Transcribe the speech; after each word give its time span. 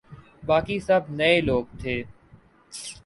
باقی 0.45 0.77
سب 0.79 1.01
نئے 1.09 1.35
لوگ 1.41 1.65
تھے۔ 1.81 1.95